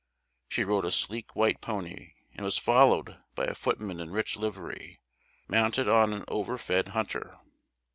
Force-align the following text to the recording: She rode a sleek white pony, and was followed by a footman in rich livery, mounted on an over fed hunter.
She 0.49 0.63
rode 0.63 0.83
a 0.85 0.89
sleek 0.89 1.35
white 1.35 1.61
pony, 1.61 2.13
and 2.33 2.43
was 2.43 2.57
followed 2.57 3.19
by 3.35 3.45
a 3.45 3.53
footman 3.53 3.99
in 3.99 4.09
rich 4.09 4.35
livery, 4.35 4.99
mounted 5.47 5.87
on 5.87 6.11
an 6.11 6.25
over 6.27 6.57
fed 6.57 6.87
hunter. 6.97 7.37